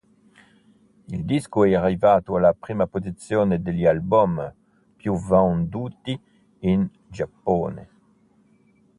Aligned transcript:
Il 1.09 1.25
disco 1.25 1.63
è 1.63 1.75
arrivato 1.75 2.35
alla 2.35 2.55
prima 2.55 2.87
posizione 2.87 3.61
degli 3.61 3.85
album 3.85 4.51
più 4.97 5.13
venduti 5.15 6.19
in 6.61 6.89
Giappone. 7.07 7.89